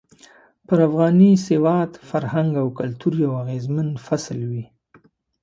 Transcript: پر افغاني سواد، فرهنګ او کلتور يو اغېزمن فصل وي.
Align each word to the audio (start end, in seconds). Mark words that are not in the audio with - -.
پر 0.67 0.79
افغاني 0.87 1.31
سواد، 1.47 1.91
فرهنګ 2.09 2.51
او 2.61 2.67
کلتور 2.79 3.13
يو 3.23 3.31
اغېزمن 3.43 3.87
فصل 4.05 4.39
وي. 4.49 4.63